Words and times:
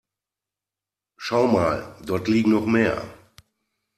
Schau 1.17 1.45
mal, 1.45 1.95
dort 2.03 2.27
liegen 2.27 2.49
noch 2.49 2.65
mehr. 2.65 3.03